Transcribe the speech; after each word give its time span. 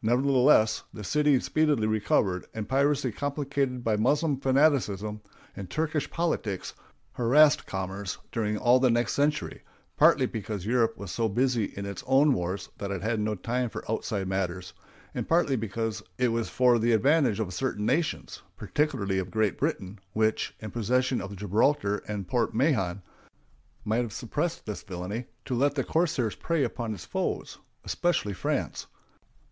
Nevertheless, 0.00 0.84
the 0.94 1.02
city 1.02 1.40
speedily 1.40 1.88
recovered, 1.88 2.46
and 2.54 2.68
piracy, 2.68 3.10
complicated 3.10 3.82
by 3.82 3.96
Moslem 3.96 4.38
fanaticism 4.38 5.20
and 5.56 5.68
Turkish 5.68 6.08
politics, 6.08 6.72
harassed 7.14 7.66
commerce 7.66 8.16
during 8.30 8.56
all 8.56 8.78
the 8.78 8.90
next 8.90 9.14
century, 9.14 9.64
partly 9.96 10.26
because 10.26 10.64
Europe 10.64 10.96
was 10.96 11.10
so 11.10 11.28
busy 11.28 11.64
in 11.64 11.84
its 11.84 12.04
own 12.06 12.32
wars 12.32 12.68
that 12.78 12.92
it 12.92 13.02
had 13.02 13.18
no 13.18 13.34
time 13.34 13.68
for 13.68 13.82
outside 13.90 14.28
matters, 14.28 14.72
and 15.16 15.28
partly 15.28 15.56
because 15.56 16.00
it 16.16 16.28
was 16.28 16.48
for 16.48 16.78
the 16.78 16.92
advantage 16.92 17.40
of 17.40 17.52
certain 17.52 17.84
nations 17.84 18.40
(particularly 18.56 19.18
of 19.18 19.32
Great 19.32 19.58
Britain, 19.58 19.98
which, 20.12 20.54
in 20.60 20.70
possession 20.70 21.20
of 21.20 21.34
Gibraltar 21.34 21.96
and 22.06 22.28
Port 22.28 22.54
Mahon, 22.54 23.02
might 23.84 24.02
have 24.02 24.12
suppressed 24.12 24.64
this 24.64 24.84
villainy) 24.84 25.24
to 25.44 25.56
let 25.56 25.74
the 25.74 25.82
corsairs 25.82 26.36
prey 26.36 26.62
upon 26.62 26.94
its 26.94 27.04
foes—especially 27.04 28.32
France. 28.34 28.86